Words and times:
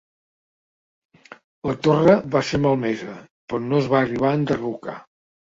La 1.71 1.75
torre 1.87 2.17
va 2.37 2.43
ser 2.53 2.63
malmesa, 2.65 3.19
però 3.51 3.63
no 3.67 3.81
es 3.85 3.93
va 3.93 4.03
arribar 4.07 4.33
a 4.33 4.41
enderrocar. 4.43 5.01